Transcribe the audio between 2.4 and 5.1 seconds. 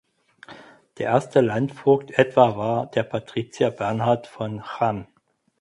war der Patrizier Bernhard von Cham.